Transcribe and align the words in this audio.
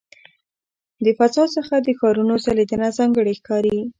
د 1.03 1.05
فضا 1.17 1.43
څخه 1.55 1.75
د 1.79 1.87
ښارونو 1.99 2.35
ځلېدنه 2.45 2.87
ځانګړې 2.97 3.33
ښکاري. 3.39 3.77